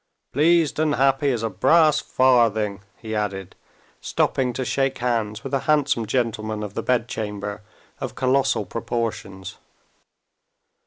"Pleased 0.33 0.79
and 0.79 0.95
happy 0.95 1.29
as 1.31 1.43
a 1.43 1.49
brass 1.51 1.99
farthing," 1.99 2.81
he 2.97 3.13
added, 3.13 3.55
stopping 4.01 4.51
to 4.53 4.65
shake 4.65 4.97
hands 4.97 5.43
with 5.43 5.53
a 5.53 5.59
handsome 5.69 6.07
gentleman 6.07 6.63
of 6.63 6.73
the 6.73 6.81
bedchamber 6.81 7.61
of 7.99 8.15
colossal 8.15 8.65
proportions. 8.65 9.57